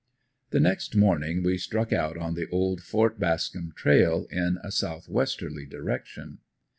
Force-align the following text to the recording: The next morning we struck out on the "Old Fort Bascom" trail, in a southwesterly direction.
The 0.49 0.59
next 0.59 0.95
morning 0.95 1.43
we 1.43 1.59
struck 1.59 1.93
out 1.93 2.17
on 2.17 2.33
the 2.33 2.49
"Old 2.49 2.81
Fort 2.81 3.19
Bascom" 3.19 3.71
trail, 3.75 4.25
in 4.31 4.57
a 4.63 4.71
southwesterly 4.71 5.67
direction. 5.67 6.39